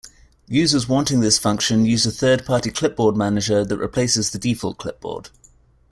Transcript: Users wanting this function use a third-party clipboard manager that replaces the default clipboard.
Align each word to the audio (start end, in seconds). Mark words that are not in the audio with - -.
Users 0.47 0.89
wanting 0.89 1.19
this 1.19 1.37
function 1.37 1.85
use 1.85 2.07
a 2.07 2.11
third-party 2.11 2.71
clipboard 2.71 3.15
manager 3.15 3.63
that 3.63 3.77
replaces 3.77 4.31
the 4.31 4.39
default 4.39 4.79
clipboard. 4.79 5.29